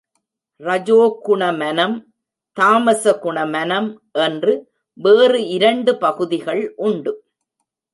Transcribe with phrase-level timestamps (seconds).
[0.59, 1.21] ரஜோ
[1.25, 1.95] குணமனம்,
[2.57, 3.89] தாமச குணமனம்
[4.11, 4.53] என்று
[4.93, 7.13] வேறு இரண்டு பகுதிகள் உண்டு.